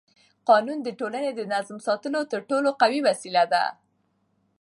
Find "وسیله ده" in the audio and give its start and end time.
3.09-3.63